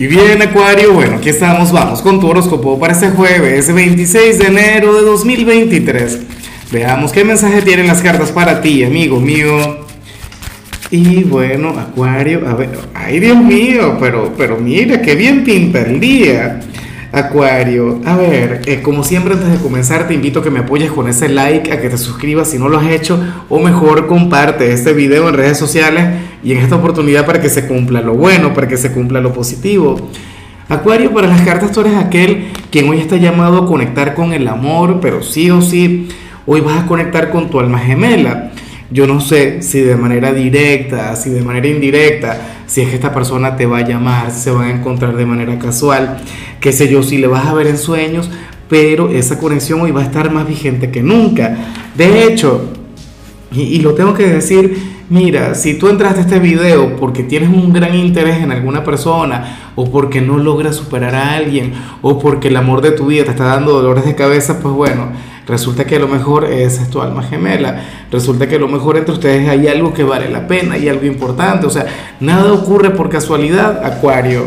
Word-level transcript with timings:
Y 0.00 0.06
bien, 0.06 0.40
Acuario, 0.40 0.92
bueno, 0.92 1.16
aquí 1.16 1.28
estamos, 1.28 1.72
vamos 1.72 2.02
con 2.02 2.20
tu 2.20 2.28
horóscopo 2.28 2.78
para 2.78 2.92
este 2.92 3.10
jueves 3.10 3.74
26 3.74 4.38
de 4.38 4.46
enero 4.46 4.94
de 4.94 5.02
2023. 5.02 6.20
Veamos 6.70 7.10
qué 7.10 7.24
mensaje 7.24 7.62
tienen 7.62 7.88
las 7.88 8.00
cartas 8.00 8.30
para 8.30 8.60
ti, 8.60 8.84
amigo 8.84 9.18
mío. 9.18 9.80
Y 10.92 11.24
bueno, 11.24 11.70
Acuario, 11.70 12.48
a 12.48 12.54
ver, 12.54 12.78
ay 12.94 13.18
Dios 13.18 13.38
mío, 13.38 13.96
pero, 13.98 14.32
pero 14.38 14.56
mira, 14.56 15.02
qué 15.02 15.16
bien 15.16 15.42
pinta 15.42 15.80
el 15.80 15.98
día. 15.98 16.60
Acuario, 17.10 18.00
a 18.04 18.16
ver, 18.16 18.60
eh, 18.66 18.82
como 18.82 19.02
siempre 19.02 19.32
antes 19.32 19.50
de 19.50 19.56
comenzar 19.56 20.06
te 20.06 20.12
invito 20.12 20.40
a 20.40 20.42
que 20.42 20.50
me 20.50 20.58
apoyes 20.58 20.92
con 20.92 21.08
ese 21.08 21.30
like, 21.30 21.72
a 21.72 21.80
que 21.80 21.88
te 21.88 21.96
suscribas 21.96 22.50
si 22.50 22.58
no 22.58 22.68
lo 22.68 22.78
has 22.78 22.90
hecho, 22.90 23.18
o 23.48 23.58
mejor 23.60 24.06
comparte 24.06 24.72
este 24.72 24.92
video 24.92 25.26
en 25.26 25.34
redes 25.34 25.56
sociales 25.56 26.04
y 26.44 26.52
en 26.52 26.58
esta 26.58 26.76
oportunidad 26.76 27.24
para 27.24 27.40
que 27.40 27.48
se 27.48 27.66
cumpla 27.66 28.02
lo 28.02 28.14
bueno, 28.14 28.52
para 28.52 28.68
que 28.68 28.76
se 28.76 28.92
cumpla 28.92 29.22
lo 29.22 29.32
positivo. 29.32 29.96
Acuario, 30.68 31.14
para 31.14 31.28
las 31.28 31.40
cartas 31.40 31.72
tú 31.72 31.80
eres 31.80 31.96
aquel 31.96 32.48
quien 32.70 32.86
hoy 32.90 33.00
está 33.00 33.16
llamado 33.16 33.62
a 33.62 33.66
conectar 33.66 34.14
con 34.14 34.34
el 34.34 34.46
amor, 34.46 34.98
pero 35.00 35.22
sí 35.22 35.50
o 35.50 35.62
sí, 35.62 36.08
hoy 36.44 36.60
vas 36.60 36.84
a 36.84 36.86
conectar 36.86 37.30
con 37.30 37.48
tu 37.48 37.58
alma 37.58 37.78
gemela. 37.78 38.52
Yo 38.90 39.06
no 39.06 39.20
sé 39.20 39.60
si 39.62 39.80
de 39.80 39.96
manera 39.96 40.32
directa, 40.32 41.14
si 41.14 41.28
de 41.28 41.42
manera 41.42 41.68
indirecta, 41.68 42.38
si 42.66 42.82
es 42.82 42.88
que 42.88 42.94
esta 42.94 43.12
persona 43.12 43.54
te 43.56 43.66
va 43.66 43.78
a 43.78 43.86
llamar, 43.86 44.30
si 44.30 44.40
se 44.40 44.50
van 44.50 44.64
a 44.64 44.70
encontrar 44.70 45.14
de 45.14 45.26
manera 45.26 45.58
casual, 45.58 46.18
qué 46.60 46.72
sé 46.72 46.88
yo, 46.88 47.02
si 47.02 47.18
le 47.18 47.26
vas 47.26 47.46
a 47.46 47.54
ver 47.54 47.66
en 47.66 47.78
sueños, 47.78 48.30
pero 48.68 49.10
esa 49.10 49.38
conexión 49.38 49.80
hoy 49.80 49.90
va 49.90 50.02
a 50.02 50.04
estar 50.04 50.30
más 50.30 50.46
vigente 50.46 50.90
que 50.90 51.02
nunca. 51.02 51.56
De 51.96 52.24
hecho, 52.24 52.70
y, 53.52 53.80
lo 53.80 53.94
tengo 53.94 54.14
que 54.14 54.26
decir, 54.26 54.98
Mira, 55.10 55.54
si 55.54 55.78
tú 55.78 55.88
entraste 55.88 56.20
a 56.20 56.22
este 56.24 56.38
video 56.38 56.96
porque 56.96 57.22
tienes 57.22 57.48
un 57.48 57.72
gran 57.72 57.94
interés 57.94 58.42
en 58.42 58.52
alguna 58.52 58.84
persona 58.84 59.72
o 59.74 59.90
porque 59.90 60.20
no 60.20 60.36
logras 60.36 60.76
superar 60.76 61.14
a 61.14 61.32
alguien 61.32 61.72
o 62.02 62.18
porque 62.18 62.48
el 62.48 62.56
amor 62.58 62.82
de 62.82 62.90
tu 62.90 63.06
vida 63.06 63.24
te 63.24 63.30
está 63.30 63.44
dando 63.44 63.72
dolores 63.72 64.04
de 64.04 64.14
cabeza, 64.14 64.60
pues 64.60 64.74
bueno, 64.74 65.08
resulta 65.46 65.86
que 65.86 65.96
a 65.96 65.98
lo 65.98 66.08
mejor 66.08 66.44
esa 66.44 66.82
es 66.82 66.90
tu 66.90 67.00
alma 67.00 67.22
gemela. 67.22 67.82
Resulta 68.12 68.46
que 68.46 68.56
a 68.56 68.58
lo 68.58 68.68
mejor 68.68 68.98
entre 68.98 69.14
ustedes 69.14 69.48
hay 69.48 69.66
algo 69.66 69.94
que 69.94 70.04
vale 70.04 70.28
la 70.28 70.46
pena 70.46 70.76
y 70.76 70.90
algo 70.90 71.06
importante. 71.06 71.66
O 71.66 71.70
sea, 71.70 71.86
nada 72.20 72.52
ocurre 72.52 72.90
por 72.90 73.08
casualidad, 73.08 73.82
Acuario. 73.82 74.42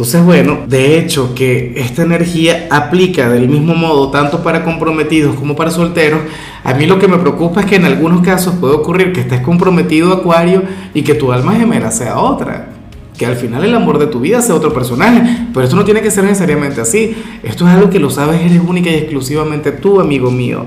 Entonces, 0.00 0.24
bueno, 0.24 0.60
de 0.66 0.98
hecho 0.98 1.34
que 1.34 1.74
esta 1.76 2.00
energía 2.00 2.68
aplica 2.70 3.28
del 3.28 3.50
mismo 3.50 3.74
modo 3.74 4.10
tanto 4.10 4.42
para 4.42 4.64
comprometidos 4.64 5.36
como 5.36 5.54
para 5.54 5.70
solteros. 5.70 6.22
A 6.64 6.72
mí 6.72 6.86
lo 6.86 6.98
que 6.98 7.06
me 7.06 7.18
preocupa 7.18 7.60
es 7.60 7.66
que 7.66 7.76
en 7.76 7.84
algunos 7.84 8.22
casos 8.22 8.54
puede 8.54 8.72
ocurrir 8.72 9.12
que 9.12 9.20
estés 9.20 9.42
comprometido 9.42 10.14
Acuario 10.14 10.62
y 10.94 11.02
que 11.02 11.12
tu 11.12 11.32
alma 11.32 11.52
gemela 11.52 11.90
sea 11.90 12.18
otra. 12.18 12.70
Que 13.18 13.26
al 13.26 13.36
final 13.36 13.62
el 13.62 13.74
amor 13.74 13.98
de 13.98 14.06
tu 14.06 14.20
vida 14.20 14.40
sea 14.40 14.54
otro 14.54 14.72
personaje. 14.72 15.48
Pero 15.52 15.64
esto 15.64 15.76
no 15.76 15.84
tiene 15.84 16.00
que 16.00 16.10
ser 16.10 16.24
necesariamente 16.24 16.80
así. 16.80 17.14
Esto 17.42 17.68
es 17.68 17.74
algo 17.74 17.90
que 17.90 17.98
lo 17.98 18.08
sabes, 18.08 18.40
eres 18.40 18.62
única 18.66 18.88
y 18.88 18.94
exclusivamente 18.94 19.70
tú, 19.70 20.00
amigo 20.00 20.30
mío. 20.30 20.64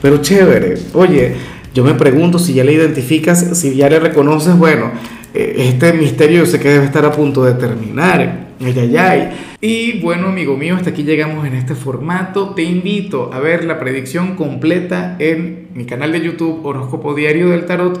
Pero 0.00 0.22
chévere. 0.22 0.78
Oye, 0.94 1.34
yo 1.74 1.84
me 1.84 1.94
pregunto 1.94 2.38
si 2.38 2.54
ya 2.54 2.64
le 2.64 2.72
identificas, 2.72 3.58
si 3.58 3.74
ya 3.74 3.88
le 3.88 3.98
reconoces, 3.98 4.56
bueno, 4.56 4.90
eh, 5.34 5.54
este 5.68 5.92
misterio 5.94 6.40
yo 6.40 6.46
sé 6.46 6.60
que 6.60 6.68
debe 6.68 6.84
estar 6.84 7.04
a 7.04 7.12
punto 7.12 7.44
de 7.44 7.54
terminar. 7.54 8.52
Ay. 8.98 9.30
Y 9.60 10.00
bueno, 10.00 10.28
amigo 10.28 10.56
mío, 10.56 10.76
hasta 10.76 10.90
aquí 10.90 11.02
llegamos 11.02 11.46
en 11.46 11.54
este 11.54 11.74
formato. 11.74 12.50
Te 12.50 12.62
invito 12.62 13.32
a 13.32 13.40
ver 13.40 13.64
la 13.64 13.80
predicción 13.80 14.36
completa 14.36 15.16
en 15.18 15.68
mi 15.74 15.84
canal 15.84 16.12
de 16.12 16.20
YouTube 16.20 16.64
Horóscopo 16.64 17.14
Diario 17.14 17.48
del 17.48 17.66
Tarot 17.66 18.00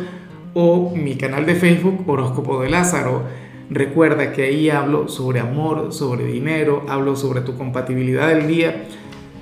o 0.54 0.94
mi 0.94 1.16
canal 1.16 1.46
de 1.46 1.54
Facebook 1.56 2.04
Horóscopo 2.06 2.62
de 2.62 2.70
Lázaro. 2.70 3.24
Recuerda 3.70 4.32
que 4.32 4.42
ahí 4.44 4.70
hablo 4.70 5.08
sobre 5.08 5.40
amor, 5.40 5.92
sobre 5.92 6.26
dinero, 6.26 6.84
hablo 6.88 7.16
sobre 7.16 7.40
tu 7.40 7.56
compatibilidad 7.56 8.28
del 8.28 8.46
día. 8.46 8.84